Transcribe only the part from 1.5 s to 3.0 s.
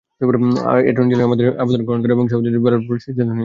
আবেদন গ্রহণ করে সেই অনুসারে ব্যালট